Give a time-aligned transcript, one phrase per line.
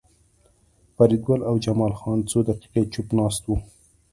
[0.95, 3.55] فریدګل او جمال خان څو دقیقې چوپ ناست وو